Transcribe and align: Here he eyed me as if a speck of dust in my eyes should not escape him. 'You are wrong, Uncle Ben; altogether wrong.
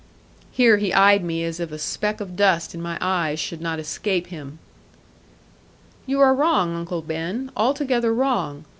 Here 0.51 0.77
he 0.77 0.91
eyed 0.95 1.23
me 1.23 1.43
as 1.43 1.59
if 1.59 1.71
a 1.71 1.77
speck 1.77 2.19
of 2.19 2.35
dust 2.35 2.73
in 2.73 2.81
my 2.81 2.97
eyes 2.99 3.39
should 3.39 3.61
not 3.61 3.77
escape 3.77 4.25
him. 4.33 4.57
'You 6.07 6.19
are 6.21 6.33
wrong, 6.33 6.75
Uncle 6.75 7.03
Ben; 7.03 7.51
altogether 7.55 8.11
wrong. 8.11 8.65